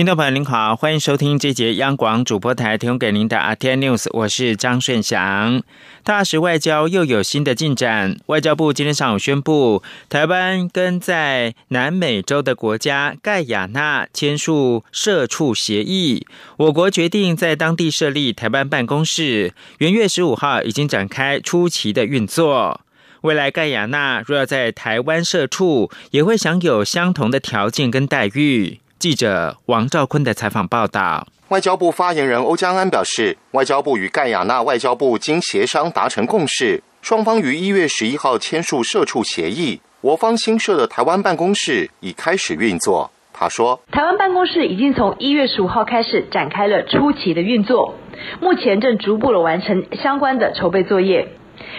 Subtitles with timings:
[0.00, 5.62] 听众朋友您好，欢迎收听这节央广主播台提供给您的《阿天 news》，我是张顺祥。
[6.02, 16.26] 大使外交又有新的进展，外交部今天上午宣布，台湾跟在南美洲的国家盖亚纳签署社处协议，
[16.56, 22.80] 我国决定在当地设立台湾办公室，元月十五号已经展开初期的运作。
[23.20, 28.80] 未来盖亚纳若要在台湾设处，也会享有相同的条件跟待遇。
[29.00, 31.26] 记者王兆坤的采访报道。
[31.48, 39.80] 外交部发言人欧江安表示，外交部与盖亚纳外交部经协商达成共识，双方于一月十一号签署社处协议。
[40.02, 43.10] 我方新设的台湾办公室已开始运作。
[43.32, 47.94] 他说，台湾办公室已经从一月十五号开始展开了初期的运作，
[48.42, 51.28] 目前正逐步的完成相关的筹备作业。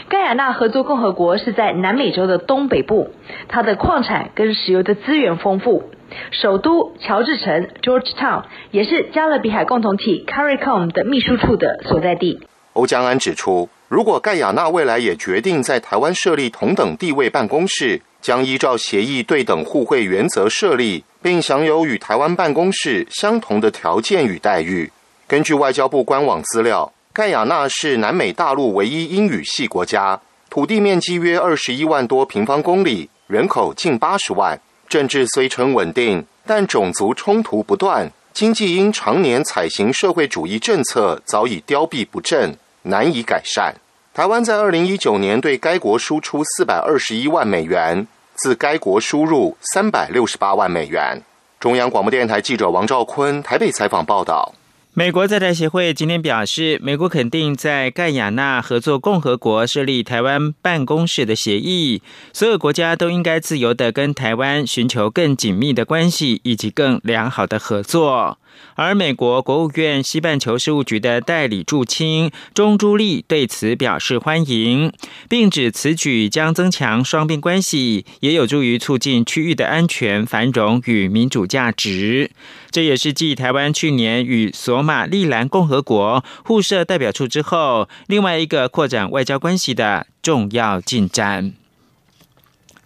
[0.09, 3.11] 盖亚纳合作共和国是在南美洲的东北部，
[3.47, 5.92] 它的矿产跟石油的资源丰富。
[6.31, 12.40] 首都乔治城 （Georgetown） 也是加勒比海共同体 CARICOM 的秘书处的所在地。
[12.73, 24.89] 欧江安指出，如果盖亚纳未来也决定在台湾设立同等地位办公室，将依照协议对等互惠原则设立，并享有与台湾办公室相同的条件与待遇。
[25.28, 34.58] 根据外交部官网资料，盖亚纳是南美大陆唯一英语系国家，土地面积约二十一万多平方公里，人口近八十万。
[34.92, 43.73] 政治虽称稳定，但种族冲突不断，经济因常年采行社会主义政策早已凋敝不振，难以改善。
[44.14, 51.22] 台湾在二零一九年对该国输出四百二十一万美元，自该国输入三百六十八万美元。
[51.58, 54.53] 中央广播电台记者王兆坤台北采访报道。
[54.94, 62.02] 美国在台协会今天表示，美国肯定在盖亚纳合作共和国设立台湾办公室的协议，
[62.33, 68.38] 所有国家都应该自由的跟台湾寻求更紧密的关系以及更良好的合作。
[68.76, 74.92] 而美国国务院西半球事务局的代理驻青钟朱丽对此表示欢迎，
[75.30, 82.32] 并指此举将增强双边关系，也有助于促进区域的安全、繁荣与民主价值。
[82.72, 91.61] 这也是继台湾去年与索马利兰共和国互设代表处之后，另外一个扩展外交关系的重要进展。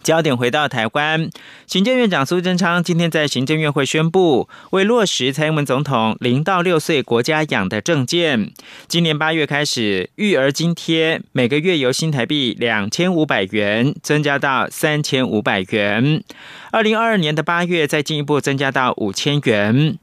[0.06, 1.28] 焦点回到台湾，
[1.66, 8.52] 行政院长苏贞昌今天在行政院会宣布，为落实蔡英文总统零到六岁国家养的证件，
[8.86, 16.22] 今年八月开始，育儿津贴每个月由新台币两千五百元增加到三千五百元，
[16.70, 19.98] 二零二二年的八月再进一步增加到五千元。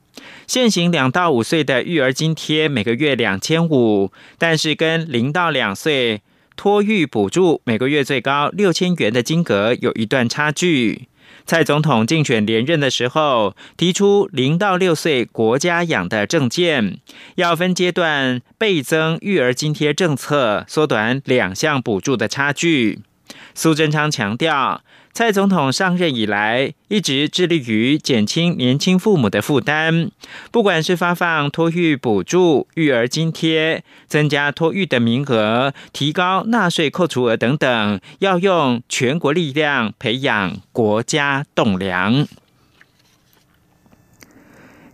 [0.45, 6.21] 现行两到五岁的育儿津贴每个月两千五，但是跟零到两岁。
[6.55, 11.07] 托育补助每个月最高六千元的金额有一段差距。
[11.45, 16.99] 蔡总统竞选连任的时候，提出零到六岁国家养的证件，
[17.35, 22.99] 要分阶段倍增育儿津贴政策，缩短两项补助的差距。
[23.53, 24.83] 苏贞昌强调。
[25.13, 30.09] 蔡总统上任以来，一直致力于减轻年轻父母的负担，
[30.49, 42.27] 不管是发放托育补助、育儿津贴、增加托育的名额、提高纳税扣除额等等，要用全国力量培养国家栋梁。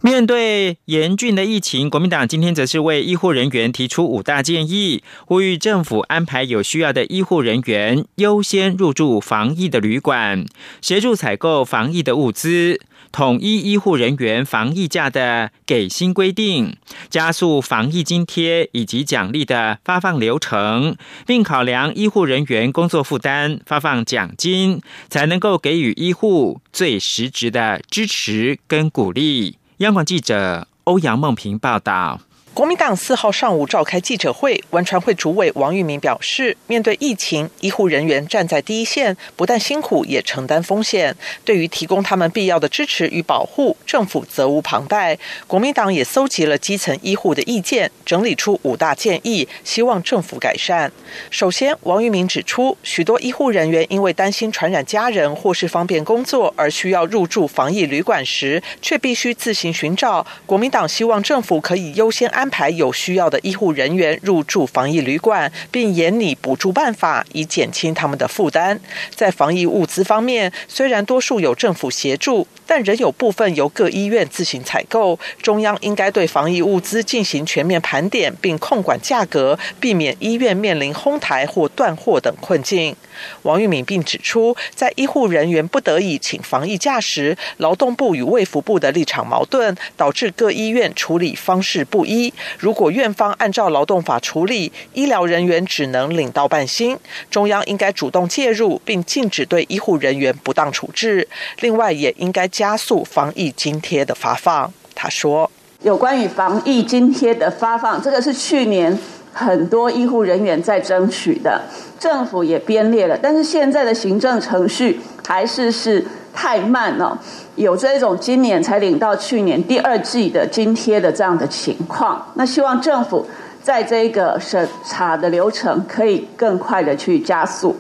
[0.02, 10.46] 面对严峻的疫情，国民党今天则是为医护人员提出五大建议，呼吁政府安排有需要的医护人员优先入住防疫的旅馆，
[10.82, 12.80] 协助采购防疫的物资，
[13.12, 16.78] 统一医护人员防疫假的给薪规定，
[17.10, 20.96] 加速防疫津贴以及奖励的发放流程，
[21.28, 29.58] 并考量医护人员工作负担，发放奖金，才能够给予医护最实质的支持跟鼓励。
[29.80, 32.20] 央广记者欧阳梦平报道。
[32.54, 41.16] 国民党四号上午召开记者会，文传会主委王玉明表示，面对疫情，医护人员站在第一线，不但辛苦，也承担风险。
[41.46, 45.18] 对于提供他们必要的支持与保护，政府责无旁贷。
[45.48, 50.92] 国民党也搜集了基层医护的意见，整理出五大建议，希望政府改善。
[51.30, 60.28] 首先，王玉明指出，许多医护人员因为担心传染家人或是方便工作而需要入住防疫旅馆时，却必须自行寻找。
[60.46, 62.39] 国民党希望政府可以优先安。
[62.40, 68.80] 安排有需要的医护人员入住防疫旅馆，并研拟补助办法，以减轻他们的负担。
[69.14, 75.20] 在防疫物资方面，虽然多数有政府协助，但仍有部分由各医院自行采购。
[75.42, 82.96] 中央应该对防疫物资进行全面盘点，并控管价格，避免医院面临哄抬或断货等困境。
[83.42, 92.29] 王玉敏并指出，在医护人员不得已请防疫假时，劳动部与卫福部的立场矛盾，导致各医院处理方式不一。
[92.58, 96.98] 如果院方按照劳动法处理，医疗人员只能领到半薪。
[97.30, 101.28] 中央应该主动介入，并禁止对医护人员不当处置。
[101.60, 104.74] 另外，也应该加速防疫津贴的发放。
[104.96, 105.50] 他说
[105.84, 108.98] ：“有关于防疫津贴的发放，这个是去年。”
[109.32, 111.62] 很多医护人员在争取的，
[112.00, 116.04] 政府也编列了，但是现在的行政程序还是是
[116.34, 117.18] 太慢了，
[117.56, 122.26] 有这种今年才领到去年第二季的津贴的这样的情况。
[122.36, 123.28] 那希望政府
[123.62, 127.78] 在这个审查的流程可以更快的去加速。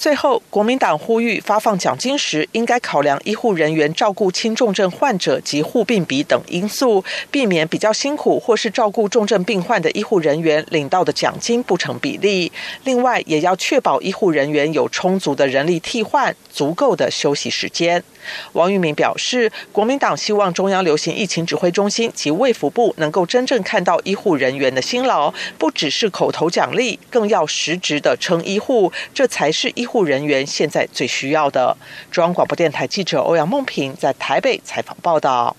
[0.00, 12.50] 最后，国民党呼吁发放奖金时，应该考量医护人员照顾轻重症患者及护病比等因素，避免比较辛苦或是照顾重症病患的医护人员领到的奖金不成比例。
[12.84, 18.02] 另外，也要确保医护人员有充足的人力替换、足够的休息时间。
[18.52, 31.76] 王玉明表示，国民党希望中央流行疫情指挥中心及卫福部能够真正看到医护人员的辛劳，不只是口头奖励，更要实质的称医护，这才是医护人员现在最需要的。
[32.10, 35.56] 中央广播电台记者欧阳梦平在台北采访报道。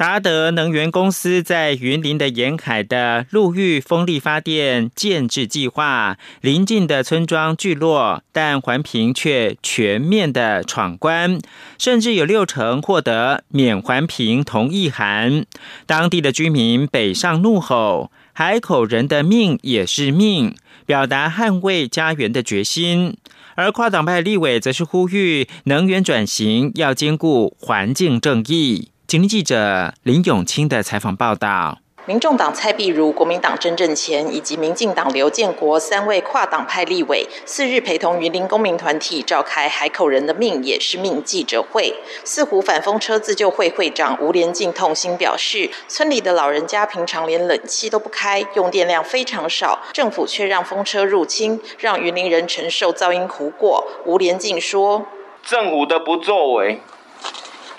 [0.00, 11.38] 达德能源公司在云林的沿海的陆域风力发电建制计划，邻近的村庄聚落，但环评却全面的闯关，
[11.76, 15.44] 甚至有六成获得免环评同意函。
[15.84, 20.54] 当地的居民北上怒吼：“海口人的命也是命”，
[20.86, 23.18] 表达捍卫家园的决心。
[23.54, 28.88] 而跨党派立委则是呼吁能源转型要兼顾环境正义。
[29.10, 31.78] 请听记者林永清的采访报道。
[32.06, 41.92] 民众党蔡碧如、国民党郑正前以及民进党刘建国三位跨党派立委，四日陪同云林公民团体召开“海口人的命也是命”记者会。
[42.22, 53.84] 四湖反风车自救会会长吴连进痛心表示，村里的老人家平常连冷气都不开，用电量非常少，政府却让风车入侵，让云林人承受噪音苦果。
[54.06, 55.04] 吴连进说
[55.42, 56.80] ：“政府的不作为，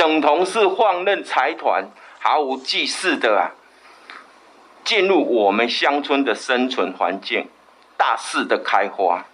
[0.01, 3.53] 等同是放任财团毫无祭祀的啊！”
[4.83, 7.47] 进入我们乡村的生存环境，
[7.97, 9.25] 大肆的开花，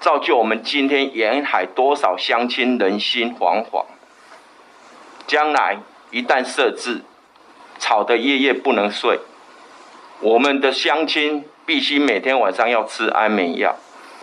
[0.00, 3.86] 造就我们今天沿海多少乡亲人心惶惶。
[5.26, 5.78] 将来
[6.10, 7.00] 一旦设置，
[7.78, 9.18] 吵得夜夜不能睡，
[10.20, 13.76] 我们的乡亲必须每天晚上要吃安眠药。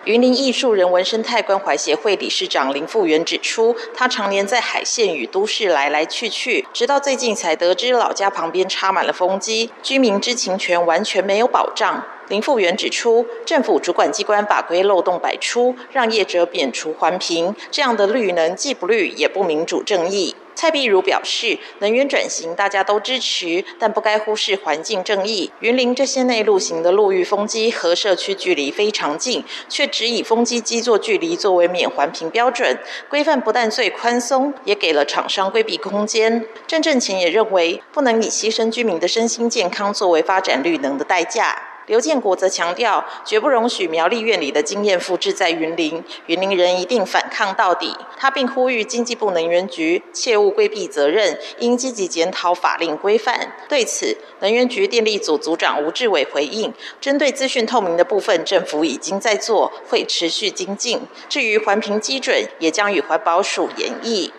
[0.06, 12.02] 云林艺术人文生态关怀协会理事长林富元指出，他常年在海线与都市来来去去，直到最近才得知老家旁边插满了风机，居民知情权完全没有保障。
[12.30, 20.36] 林富元指出，政府主管机关法规漏洞百出，让业者免除环评，这样的绿能既不绿也不民主正义。
[20.60, 25.50] 蔡碧如表示，能源转型大家都支持，但不该忽视环境正义。
[25.62, 32.78] 云林这些内陆型的陆域风机和社区距离非常近，却只以风机基座距离作为免环评标准，
[33.08, 36.46] 规范不但最宽松，也给了厂商规避空间。
[36.68, 41.69] 郑正前也认为，不能以牺牲居民的身心健康作为发展绿能的代价。
[41.90, 47.98] 刘建国则强调，绝不容许苗栗院里的经验复制在云林，云林人一定反抗到底。
[48.16, 53.56] 他并呼吁经济部能源局切勿规避责任，应积极检讨法令规范。
[53.68, 61.02] 对此，能源局电力组组长吴志伟回应：针对资讯透明的部分，政府已经在做，会持续精进。
[61.28, 64.32] 至于环评基准，也将与环保署研议。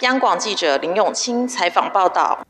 [0.00, 2.40] 央广记者林永清采访报道。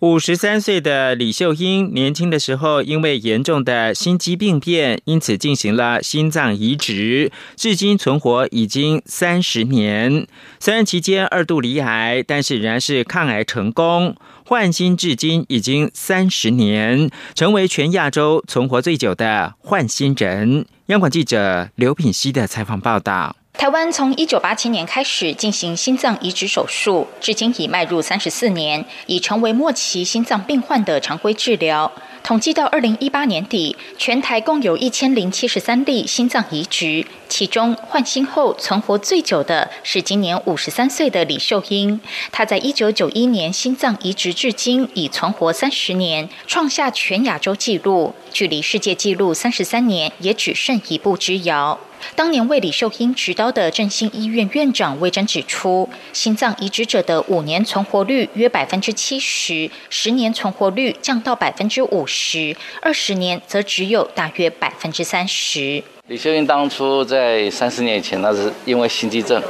[0.00, 10.26] 五十三岁的李秀英，年轻的时候因为严重的心肌病变，因此进行了心脏移植，至今存活已经三十年。
[10.60, 20.66] 虽然期间二度罹癌，但是仍然是抗癌成功，换心至今已经三十年，成为全亚洲存活最久的换心人。
[20.88, 23.34] 央广记者刘品希的采访报道。
[23.58, 31.90] 台湾从一九八七年开始进行心脏移植手术，至今已迈入三十四年，已成为末期心脏病患的常规治疗。
[32.22, 41.98] 统计到二零一八年底，全台共有一千零七十三例心脏移植，其中换心后存活最久的是今年五十三岁的李秀英。
[42.30, 51.78] 她在一九九一年心脏移植至今已存活三十年，创下全亚洲纪录，距离世界纪录三十三年也只剩一步之遥。
[52.14, 65.82] 当年为李秀英执刀的振兴医院院长魏征指出，心脏移植者的五年存活率约百分之七十，十年存活率降到百分之五十，二十年则只有大约百分之三十。
[66.08, 69.42] 李秀英当初在三十年以前，那是因为心肌症，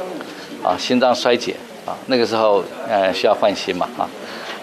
[0.63, 4.09] 啊，心脏衰竭，啊，那个时候呃需要换心嘛，啊，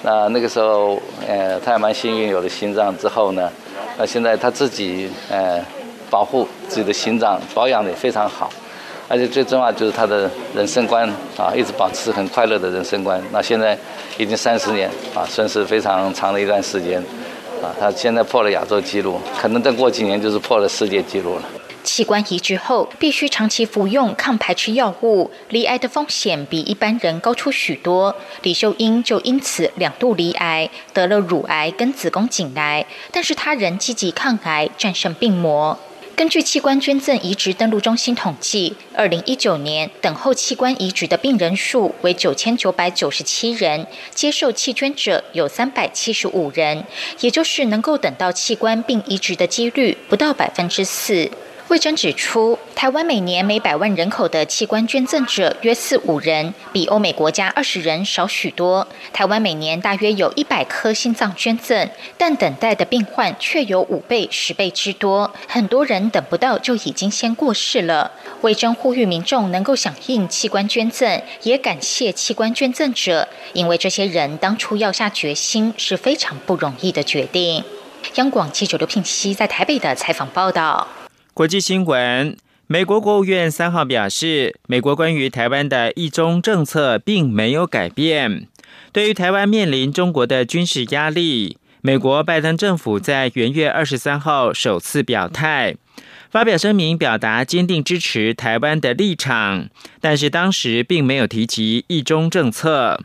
[0.02, 3.50] 那那个时候呃他还蛮幸运有了心脏之后呢，
[3.96, 5.64] 那现在他自己呃。
[6.14, 8.48] 保护自己的心脏，保养的也非常好，
[9.08, 11.04] 而且最重要就是他的人生观
[11.36, 13.20] 啊，一直保持很快乐的人生观。
[13.32, 13.76] 那现在
[14.16, 17.02] 已经三十年啊，算是非常长的一段时间
[17.60, 17.74] 啊。
[17.80, 21.42] 他现在破了亚洲纪录，可能再过几年就是破了世界纪录了。
[21.82, 28.14] 器官移植后必须长期服用抗排斥药物，罹癌的风险比一般人高出许多。
[28.42, 35.78] 李秀英就因此两度罹癌，得了乳癌跟子宫颈癌，但是他仍积极抗癌，战胜病魔。
[36.16, 46.84] 根据器官捐赠移植登录中心统计，二零一九年等候器官移植的病人数为九千九百九十七人，接受弃捐者有三百七十五人，
[47.18, 51.28] 也就是能够等到器官并移植的几率不到百分之四。
[51.68, 58.86] 魏征指出，台湾每年每百万人口的器官捐赠者约四五人，比欧美国家二十人少许多。
[59.14, 65.32] 台湾每年大约有一百颗心脏捐赠，但等待的病患却有五倍、十倍之多。
[65.48, 68.12] 很多人等不到就已经先过世了。
[68.42, 77.64] 魏征呼吁民众能够响应器官捐赠，也感谢器官捐赠者，因为这些人当初要下决心是非常不容易的决定。
[78.16, 80.86] 央广记者刘聘熙在台北的采访报道。
[81.34, 82.36] 国际新闻：
[82.68, 88.46] 美国国务院三号表示，美国关于台湾的一中政策并没有改变。
[88.92, 95.74] 对于台湾面临中国的军事压力，美国拜登政府在元月二十三号首次表态，
[96.30, 99.68] 发表声明，表达坚定支持台湾的立场，
[100.00, 103.00] 但是当时并没有提及一中政策。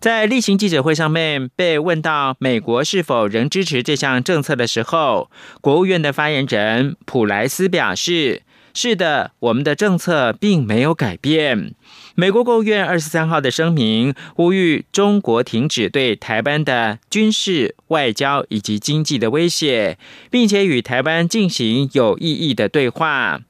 [0.00, 5.30] 在例行记者会上面被问到美国是否仍支持这项政策的时候，
[5.60, 8.40] 国务院的发言人普莱斯表示
[8.72, 11.74] ：“是的，我们的政策并没有改变。”
[12.16, 19.98] 美国国务院二十三号的声明呼吁中国停止对台湾的军事、外交以及经济的威胁，
[20.30, 23.42] 并且与台湾进行有意义的对话。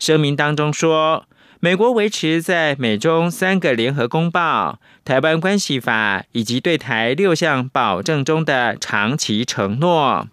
[0.00, 1.26] 声明当中说。
[1.64, 10.26] 美国维持在美中三个联合公报、台湾关系法以及对台六项保证中的长期承诺。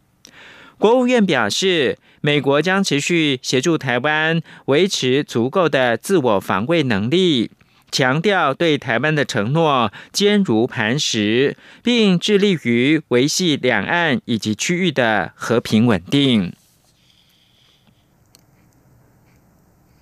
[0.80, 7.52] 国务院表示，美国将持续协助台湾维持足够的自我防卫能力，
[7.92, 16.54] 强调对台湾的承诺坚如磐石，并致力于维系两岸以及区域的和平稳定。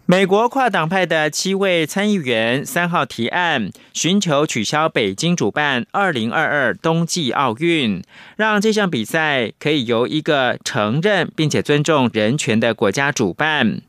[0.09, 8.01] 美国跨党派的七位参议员三号提案，寻求取消北京主办二零二二冬季奥运，
[8.37, 13.81] 让这项比赛可以由一个承认并且尊重人权的国家主办。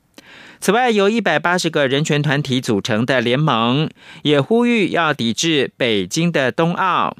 [0.58, 3.88] 此外，由一百八十个人权团体组成的联盟
[4.22, 7.16] 也呼吁要抵制北京的冬奥。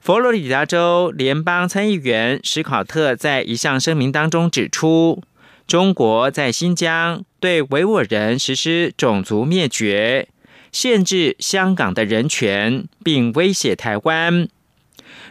[0.00, 5.22] 佛罗里达州联邦参议员史考特在一项声明当中指出。
[5.66, 10.28] 中国在新疆对维吾尔人实施种族灭绝，
[10.70, 14.48] 限制香港的人权，并威胁台湾。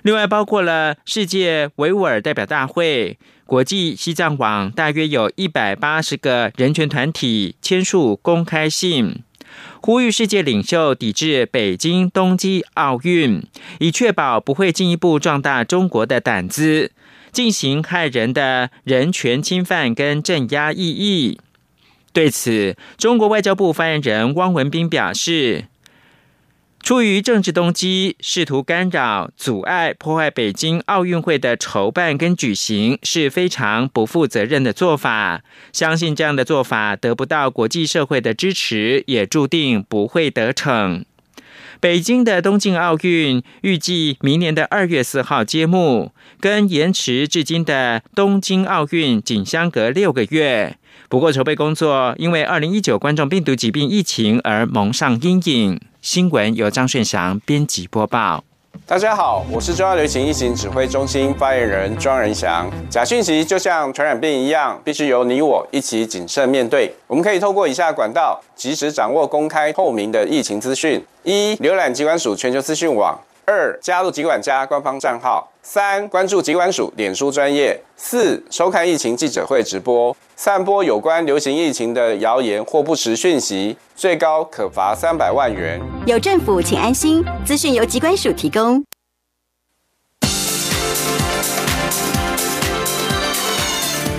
[0.02, 9.24] 另外，包括了世界维吾尔代表大会、国际西藏网，大约有一百八十个人权团体签署公开信，
[9.82, 13.44] 呼吁世界领袖抵制北京冬季奥运，
[13.80, 16.92] 以确保不会进一步壮大中国的胆子。
[17.34, 21.40] 进行害人的人权侵犯跟镇压异议。
[22.14, 25.66] 对此，中国外交部发言人汪文斌表示，
[26.80, 35.42] 出于政治动机，试图干扰、阻碍、破坏北京奥运会的筹办跟举行，是非常不负责任的做法。
[35.72, 41.04] 相信这样的做法得不到国际社会的支持，也注定不会得逞。
[41.84, 50.78] 北京的东京奥运预计明年的二月四号揭幕，跟延迟至今的东京奥运仅相隔六个月。
[51.10, 55.82] 不过，筹备工作因为二零一九冠状病毒疾病疫情而蒙上阴影。
[56.02, 58.46] 新闻由张顺祥编辑播报。
[58.86, 62.70] 大家好，我是中央流行疫情指挥中心发言人庄仁祥。
[62.90, 66.94] 假讯息就像传染病一样，必须由你我一起谨慎面对。
[67.08, 75.50] 我们可以透过以下管道，及时掌握公开透明的疫情资讯：一、浏览机关署全球资讯网；二、加入疾管家官方账号。
[75.62, 80.16] 三、关注疾管署脸书专业；四、收看疫情记者会直播。
[80.36, 85.82] 散播有关流行疫情的谣言或不实讯息，最高可罚三百万元。
[86.06, 87.24] 有政府，请安心。
[87.46, 88.84] 资讯由疾管署提供。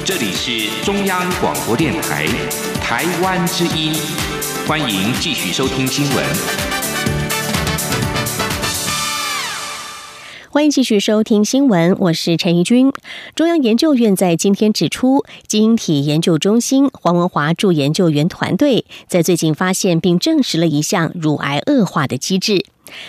[0.05, 2.27] 这里是中央广播电台
[2.83, 3.95] 台湾之音，
[4.69, 6.74] 欢迎继续收听新闻。
[10.55, 12.93] 欢迎继续收听新闻，我是陈怡君。
[13.35, 22.65] 中央研究院在今天指出，基因体研究中心黄文华助研究员团队在最近发现并证实了一项乳癌恶化的机制，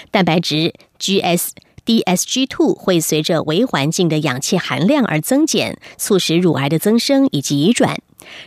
[0.10, 1.50] 蛋白质 GS
[1.86, 8.00] DSG2 会随着微环境的氧气含量而增减，促使乳癌的增生以及移转。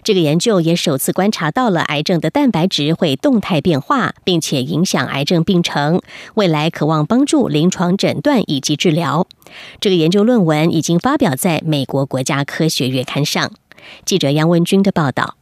[0.03, 6.01] 这个研究也首次观察到了癌症的蛋白质会动态变化，并且影响癌症病程。
[6.35, 9.27] 未来渴望帮助临床诊断以及治疗。
[9.81, 13.51] 这个研究论文已经发表在美国国家科学月刊上。
[14.05, 15.38] 记者杨文军的报道。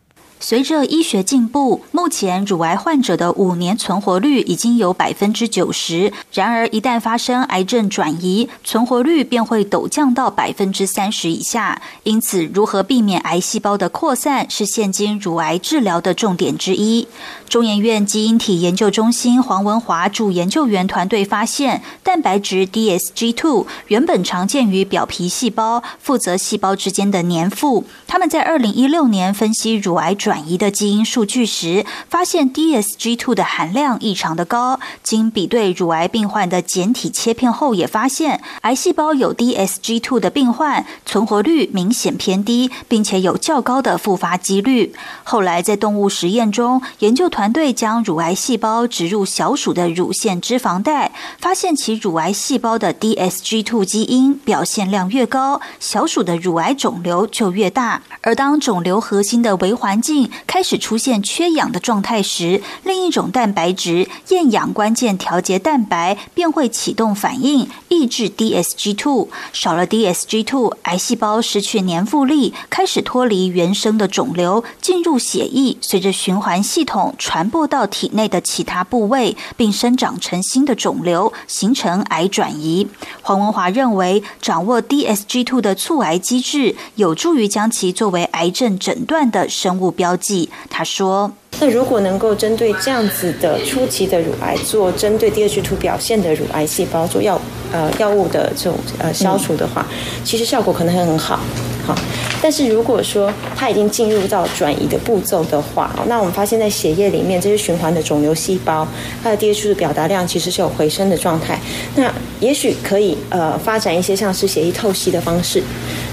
[0.48, 6.12] 随着医学进步，目前乳癌患者的五年存活率已经有百分之九十。
[6.32, 11.82] 然而，一旦发生癌症转移，存活率便会陡降到百分之三十以下。
[12.04, 17.08] 因此，如何避免癌细胞的扩散，是现今乳癌治疗的重点之一。
[17.48, 27.84] 中研院基因体研究中心黄文华主研究员团队发现，蛋白质 DSG2 原本常见于表皮细胞，负责细胞之间的粘附。
[28.06, 30.14] 他们在二零一六年分析乳癌。
[30.14, 34.78] 转转移的基因数据时，发现 DSG2 的含量异常的高。
[35.02, 44.94] 经比对乳癌病患的简体切片后，也发现癌细胞有 DSG2 的病患存活率明显偏低，并且有较高的复发几率。
[45.24, 58.02] 后来在动物实验中，研究团队将乳癌细胞植入小鼠的乳腺脂肪带，发现其乳癌细胞的 DSG2 基因表现量越高，小鼠的乳癌肿瘤就越大。
[58.20, 60.15] 而当肿瘤核心的微环境
[60.46, 69.28] 开始出现缺氧的状态时，另一种蛋白质厌氧关键调节蛋白便会启动反应，抑制 DSG2。
[69.52, 82.88] 少了 DSG2，癌细胞失去粘附力，开始脱离原生的肿瘤，进入血液，随着循环系统传播到体内的其他部位，并生长成新的肿瘤，形成癌转移。
[83.22, 90.05] 黄文华认为，掌握 DSG2 的促癌机制，有助于将其作为癌症诊断的生物标。
[90.06, 97.40] 标记，他说：“那如果能够针对这样子的初期的乳癌做针对第二 G 图表现的乳癌细胞做药
[97.72, 99.86] 呃药物的这种呃消除的话，
[100.24, 101.40] 其实效果可能会很好。
[101.86, 101.94] 好，
[102.42, 108.86] 但是如果说它已经进入到转移的步骤的话，那我们发现在血液里面这些循环的肿瘤细胞，
[109.22, 111.60] 它的 DH 的表达量其实是有回升的状态。
[111.94, 115.62] 那也许可以呃发展一些像是血液透析的方式。”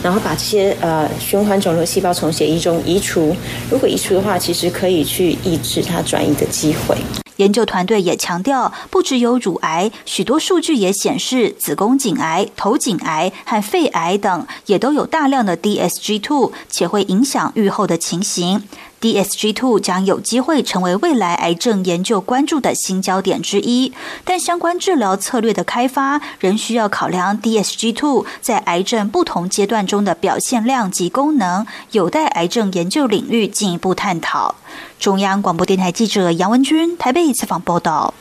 [0.04, 3.34] 然后把这些呃循环肿瘤细胞从血液中移除，
[3.72, 6.98] 如果移除的话，其实可以去抑制它转移的机会。
[7.38, 18.64] 研究团队也强调，不只有乳癌，许多数据也显示，子宫颈癌、头颈癌和肺癌等也都有大量的 DSG2，且会影响预后的情形。
[19.02, 23.92] DSG2 将有机会成为未来癌症研究关注的新焦点之一，
[24.24, 34.56] 但相关治疗策略的开发仍需要考量 DSG2 在癌症不同阶段中的表现量及功能，有待癌症研究领域进一步探讨。
[35.04, 38.14] 中央广播电台记者杨文君台北采访报道。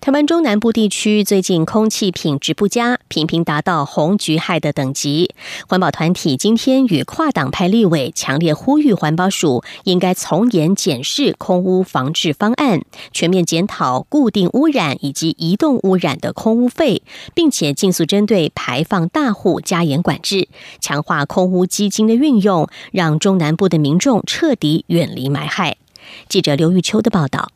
[0.00, 5.34] 台湾中南部地区最近空气品质不佳，频频达到红橘害的等级。
[5.66, 12.82] 环保团体今天与跨党派立委强烈呼吁环保署应该从严检视空污防治方案，
[13.12, 17.02] 全面检讨固定污染以及移动污染的空污费，
[17.34, 20.46] 并且尽速针对排放大户加严管制，
[20.80, 25.76] 强化空污基金的运用，让中南部的民众彻底远离霾害。
[26.28, 27.50] 记者刘玉秋的报道。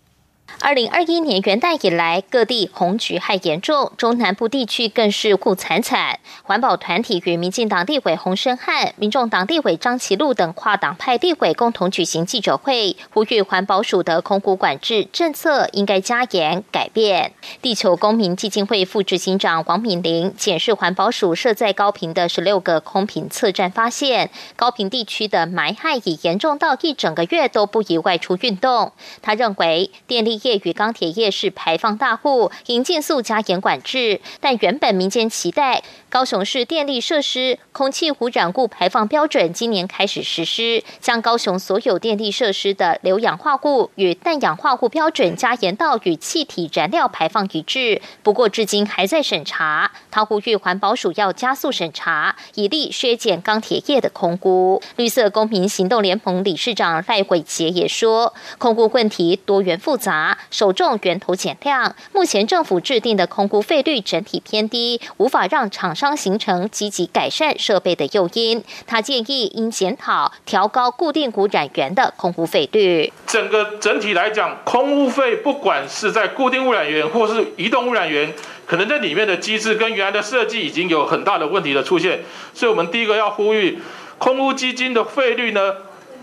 [0.62, 6.20] 二零二一年元旦以来，各地红橘害严重，中南部地区更是苦惨惨。
[6.44, 17.32] 环保团体与民进党立委洪生汉、民众党立委张其禄等跨党派立委共同举行记者会，呼吁环保署的空污管制政策应该加严改变。
[17.60, 28.92] 地球公民基金会副执行长王敏玲检视环保署设在高频的十六个空瓶测站，发现高频地区的霾害已严重到一整个月都不宜外出运动。
[29.20, 30.51] 他认为电力业。
[30.64, 34.20] 与钢铁业是排放大户，应尽速加严管制。
[34.40, 48.00] 但原本民间期待高雄市电力设施空气污染物排放标准今年开始实施，将高雄所有电力设施的硫氧化物与氮氧化物标准加严到与气体燃料排放一致。
[48.22, 49.92] 不过至今还在审查。
[50.10, 54.82] 他呼吁环保署要加速审查，以力削减钢铁业的空污。
[54.96, 60.36] 绿色公民行动联盟理事长赖伟杰也说，空污问题多元复杂。
[60.50, 68.62] 首重源头减量，目前政府制定的空污费率整体偏低，无法让厂商形成积极改善设备的诱因。
[68.86, 73.12] 他建议应检讨调高固定污染源的空污费率。
[73.26, 78.32] 整个整体来讲，空污费不管是在固定污染源或是移动污染源，
[78.66, 82.20] 可能在里面的机制跟原来的设计已经有很大的问题的出现。
[82.52, 83.78] 所以我们第一个要呼吁，
[84.18, 85.74] 空污基金的费率呢？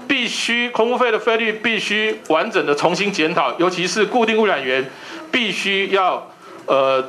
[0.09, 4.85] 必须空污费的费率必须完整的重新检讨，尤其是固定污染源，
[5.31, 6.29] 必须要
[6.65, 7.01] 呃。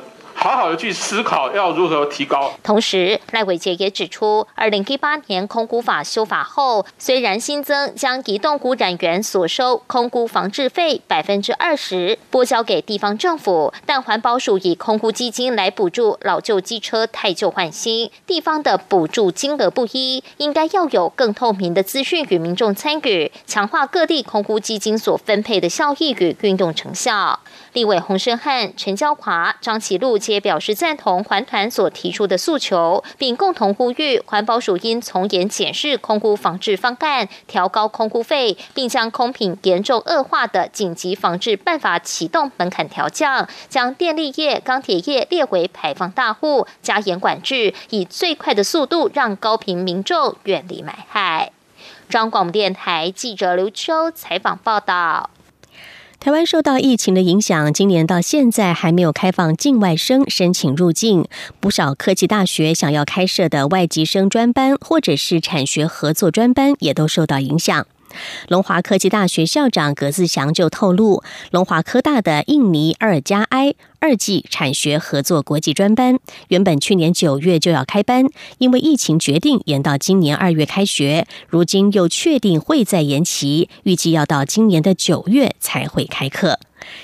[0.43, 2.51] 好好的去思考要如何提高。
[2.63, 27.39] 同时，赖伟杰也指出，二零一八年空污法修法后，虽然新增将移动污染源所收空污防治费百分之二十拨交给地方政府，但环保署以空污基金来补助老旧机车太旧换新，地方的补助金额不一，应该要有更透明的资讯与民众参与，强化各地空污基金所分配的效益与运动成效。
[27.73, 51.53] 立委洪胜汉、陈娇华、张启禄皆表示赞同环团所提出的诉求，并共同呼吁环保署应从严检视空污防治方案，调高空污费，并将空品严重恶化的紧急防治办法启动门槛调降，将电力业、钢铁业列为排放大户，加严管制，以最快的速度让高频民众远离霾害。
[52.09, 55.29] 张广电台记者刘秋采访报道。
[56.21, 61.25] 台湾受到疫情的影响，今年到现在还没有开放境外生申请入境。
[61.59, 67.87] 不少科技大学想要开设的外籍生专班，或者是产学合作专班，也都受到影响。
[68.47, 78.25] 龙华科技大学校长葛自祥就透露，龙华科大的印尼二加 I 二季产学合作国际专班，原本去年九月就要开班，
[78.57, 86.59] 因为疫情决定延到今年二月开学，如今又确定会再延期，预计要到今年的九月才会开课。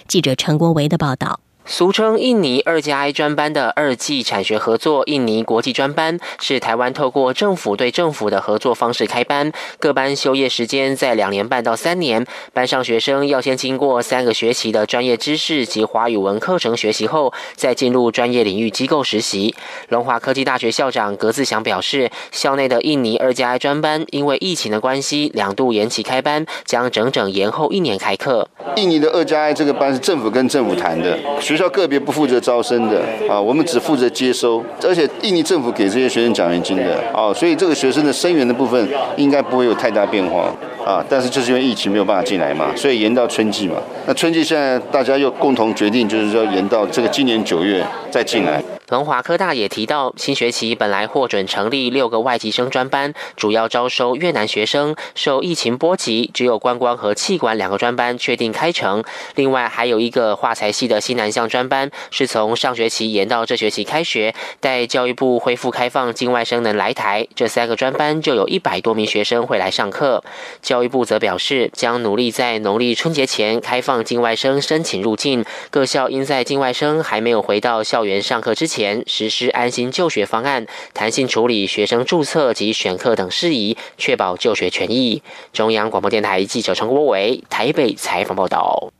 [0.07, 1.46] 记者陈国维的报道。
[1.69, 9.51] 俗称印尼二加 I 专班的二季产学合作印尼国际专班，是台湾透过政府对政府的合作方式开班。
[9.77, 19.53] 各班修业时间在两年半到三年，班上学生要先经过三个学期的专业知识及华语文课程学习后，再进入专业领域机构实习。
[19.89, 28.47] 龙华科技大学校长葛自祥表示，校内的印尼二加 I 专班因为疫情的关系，两度延期开班，将整整延后一年开课。
[28.77, 31.19] 印尼的二加 I 这个班是政府跟政府谈的。
[31.57, 40.53] 校个别不负责招生的啊，我们只负责接收，而且印尼政府给这些学生奖学金的啊，所以这个学生的生源的部分应该不会有太大变化
[40.85, 41.03] 啊。
[41.09, 43.75] 但是就是因为疫情没有办法进来嘛，所以延到春季嘛。
[44.05, 48.63] 那春季现在大家又共同决定，就是说延到这个今年九月再进来。
[48.89, 54.95] 龙华科大也提到，新学期本来获准成立六个外籍生专班，主要招收越南学生。
[55.13, 59.03] 受疫情波及，只有观光和气管两个专班确定开成。
[59.35, 64.33] 另外还有一个化材系的西南向专班，是从上学期延到这学期开学。
[64.61, 70.23] 待教育部恢复开放境外生能来台，这三个专班就有一百多名学生会来上课。
[70.61, 75.43] 教育部则表示，将努力在农历春节前开放境外生申请入境。
[75.69, 78.76] 各校应在境外生还没有回到校园上课之前。
[78.77, 85.23] 前实施安心就学方案，弹性处理学生注册及选课等事宜，确保就学权益。
[85.51, 88.91] 中央广播电台记者陈国伟台北采访报道。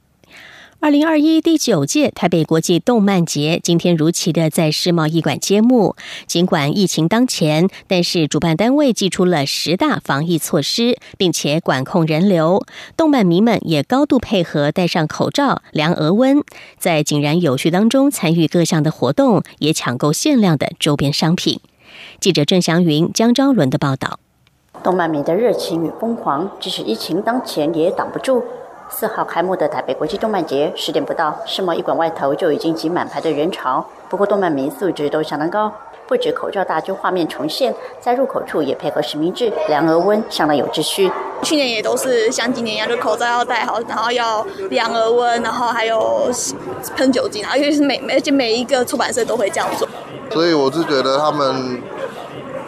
[0.79, 5.95] 二零二一第九届台北国际动漫节今天如期的在世贸艺馆揭幕。
[6.27, 12.63] 尽管疫情当前，但是主办单位寄出了十大防疫措施，并且管控人流。
[12.95, 16.43] 动漫迷们也高度配合，戴上口罩、量额温，
[16.77, 21.59] 在井然有序当中参与各项的活动，也抢购限量的周边商品。
[22.19, 24.19] 记者郑祥云、江昭伦的报道。
[24.83, 28.43] 动漫迷的热情与疯狂，即使疫情当前也挡不住。
[28.89, 33.85] 四号开幕的台北国际动漫节，十点不到，世贸一馆外头就已经挤满排队人潮。
[34.09, 35.71] 不过，动漫迷素质都相当高，
[36.07, 41.11] 不止口罩大就画面重现，在入口处也配合实名制量额温，相当有秩序。
[41.43, 46.31] 去年也都是像今年一样，就口罩要戴好，然后要量额温，然后还有
[46.95, 49.87] 喷酒精，然后因为是每而且每一个出版社都会这样做。
[50.31, 51.81] 所以我是觉得他们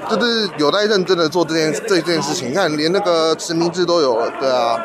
[0.10, 2.50] 就是有在认真的做这件这件事情。
[2.50, 4.78] 你看，连那个实名制都有了，对啊，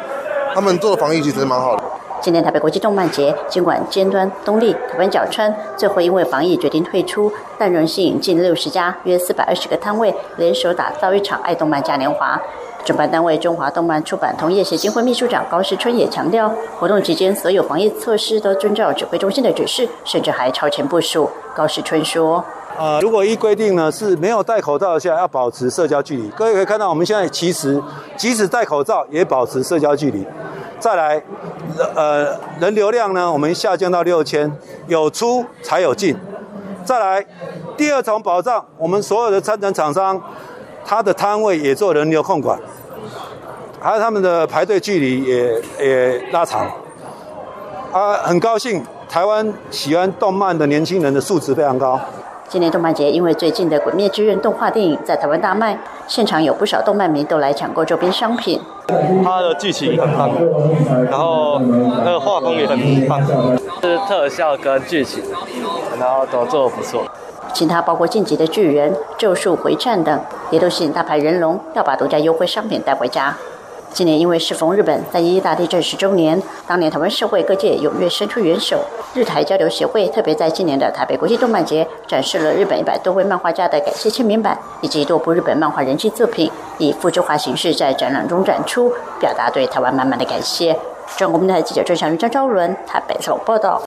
[0.54, 1.82] 他们做的防疫其实蛮好的。
[2.20, 12.40] 今年台北国际动漫节，尽管尖端、东立、台湾角川最后因为防疫决定退出，但仍吸引近六十家、约四百二十个摊位联手打造一场爱动漫嘉年华。
[12.84, 21.28] 主办单位中华动漫出版同业协进会秘书长高世春也强调，活动期间所有防疫措施都遵照指挥中心的指示，甚至还超前部署。
[21.54, 22.44] 高世春说
[22.76, 27.80] ：“呃，如果依规定呢是没有戴口罩的下要保持社交距离，各位可以看到，我们现在其实
[28.16, 30.26] 即使戴口罩也保持社交距离。”
[30.80, 31.22] 再来，
[31.94, 34.50] 呃，人流量呢，我们下降到六千，
[34.86, 36.14] 有出才有进。
[36.84, 37.24] 再来，
[37.76, 40.20] 第二重保障，我们所有的参展厂商，
[40.84, 42.58] 他的摊位也做人流控管，
[43.80, 46.66] 还有他们的排队距离也也拉长。
[47.90, 51.98] 啊，很高兴，台湾喜欢动漫的年轻人的素质非常高。
[52.54, 58.60] 今年动漫节因为最近的《鬼灭之刃》动画电影在台湾大卖，现场有不少动漫迷都来抢购周边商品。
[59.24, 60.30] 它的剧情很棒，
[61.10, 63.20] 然后那个画风也很棒，
[63.82, 65.20] 是特效跟剧情，
[65.98, 67.02] 然后都做得不错。
[67.52, 70.20] 其他包括《晋级的巨人》《咒术回战》等，
[70.52, 73.36] 也都吸引大牌人龙要把独家优惠商品带回家。
[73.94, 78.84] 今年因为适逢日本在一一大地震十周年，当年台湾社会各界踊跃伸出援手。
[79.14, 90.76] 日台交流协会特别在今年的台北国际动漫节展示了日本一百多位漫画家的感谢签名版，以及多部日本漫画人气作品，以复制化形式在展览中展出，表达对台湾满满的感谢。
[91.16, 93.80] 中国台记者郑祥云、张昭伦台北采访报道。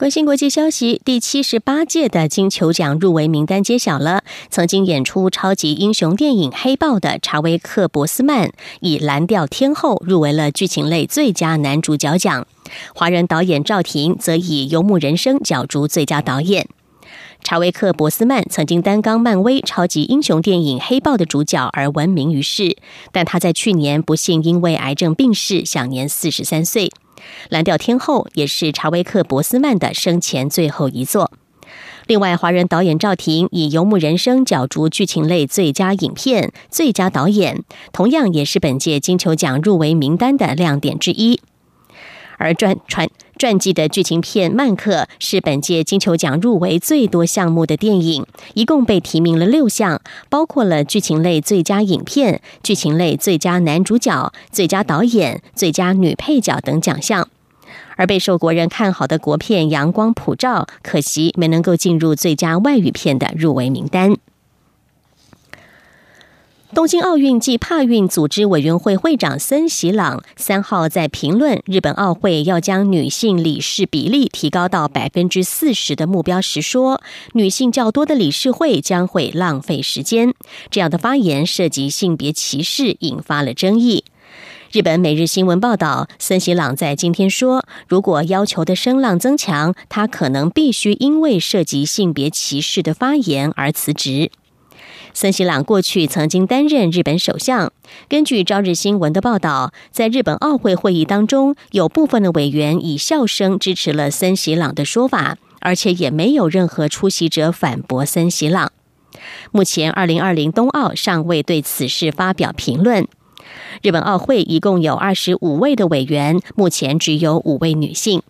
[0.00, 4.24] 关心国际消息，第七十八届的金球奖入围名单揭晓了。
[4.48, 12.46] 曾经演出超级英雄电影《黑豹》的查威克·博斯曼以《蓝调天后》入围了剧情类最佳男主角奖。
[12.94, 16.66] 华人导演赵婷则以《游牧人生》角逐最佳导演。
[17.44, 22.78] 查威克·博斯曼曾经担纲漫威超级英雄电影《黑豹》的主角而闻名于世，
[23.12, 26.90] 但他在去年不幸因为癌症病逝，享年四十三岁。
[27.48, 31.32] 蓝调天后也是查威克·博斯曼的生前最后一作。
[32.06, 41.40] 另外，华人导演赵婷以《游牧人生》角逐剧情类最佳影片、最佳导演，同样也是本届金球奖入围名单的亮点之一。
[42.36, 43.08] 而传传
[43.40, 57.26] 传记的剧情片《曼克》是本届金球奖入围最多项目的电影，一共被提名了六项，包括了剧情类最佳影片、剧情类最佳男主角、最佳导演、最佳女配角等奖项。
[57.96, 64.14] 而备受国人看好的国片《阳光普照》，可惜没能够进入最佳外语片的入围名单。
[66.72, 77.02] 东京奥运暨帕运组织委员会会长森喜朗三号在评论日本奥会要将女性理事比例提高到百分之四十的目标时说
[77.34, 80.32] ：“女性较多的理事会将会浪费时间。”
[80.70, 84.04] 这样的发言涉及性别歧视，引发了争议。
[84.70, 94.30] 日本每日新闻报道，森喜朗在今天说：“如果要求的声浪增强，他可能必须因为涉及性别歧视的发言而辞职。”
[95.12, 97.72] 森喜朗过去曾经担任日本首相。
[98.08, 108.72] 根据朝日新闻的报道，在日本奥会会议当中，有部分的委员以笑声支持了森喜朗的说法，而且也没有任何出席者反驳森喜朗。
[109.50, 113.06] 目前，二零二零冬奥尚未对此事发表评论。
[113.82, 118.22] 日本奥会一共有二十五位的委员，目前只有五位女性。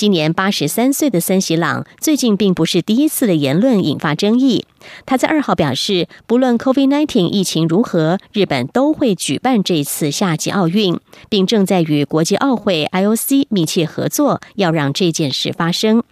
[0.00, 4.64] 今年八十三岁的森喜朗最近并不是第一次的言论引发争议。
[5.04, 16.02] 他在二号表示，不论 COVID-19 疫情如何，日本都会举办这次夏季奥运，并正在与国际奥会 IOC 密切合作，要让这件事发生。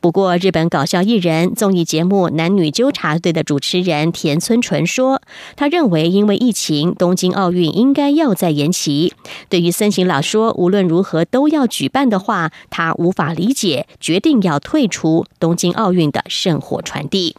[0.00, 5.20] 不过，日本搞笑艺人、综艺节目《男女纠察队》的主持人田村纯说，
[5.56, 9.14] 他认为因为疫情，东京奥运应该要再延期。
[9.48, 17.36] 对于森行老说无论如何都要举办的话，他无法理解，决定要退出东京奥运的圣火传递。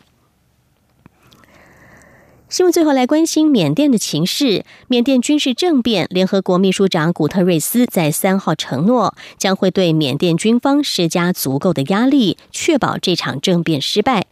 [2.50, 4.64] 新闻最后来关心缅甸的情势。
[4.88, 14.28] 缅甸军事政变，联合国秘书长古特瑞斯在三号承诺，将会对缅甸军方施加足够的压力，确保这场政变失败。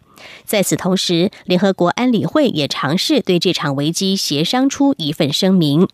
[0.45, 5.85] 在此同时，联合国安理会也尝试对这场危机协商出一份声明。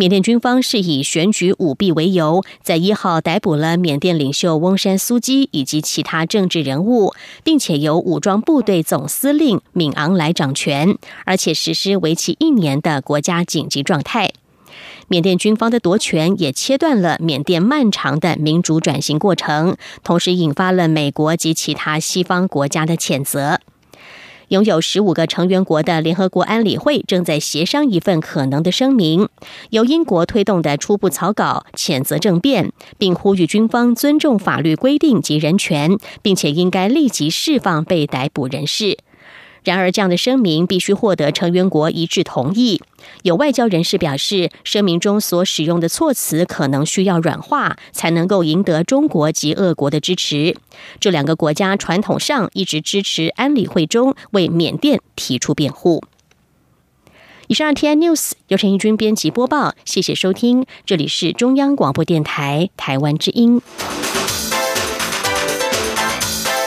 [0.00, 7.12] 缅甸军方是以选举舞弊为由，在一号逮捕了缅甸领袖翁山苏基以及其他政治人物，
[7.44, 14.32] 并且由武装部队总司令敏昂来掌权，而且实施为期一年的国家紧急状态。
[15.08, 23.60] 缅甸军方的夺权也切断了缅甸漫长的民主转型过程，同时引发了美国及其他西方国家的谴责。
[24.50, 29.28] 拥有十五个成员国的联合国安理会正在协商一份可能的声明，
[29.70, 38.98] 由英国推动的初步草稿谴责政变，并呼吁军方尊重法律规定及人权，并且应该立即释放被逮捕人士。
[39.64, 42.80] 然而，这样的声明必须获得成员国一致同意。
[43.22, 50.56] 有外交人士表示，声明中所使用的措辞可能需要软化，才能够赢得中国及俄国的支持。
[50.98, 56.02] 这两个国家传统上一直支持安理会中为缅甸提出辩护。
[57.48, 63.60] 以上 T I News 由陈义军编辑播报，谢谢收听，这里是中央广播电台台湾之音。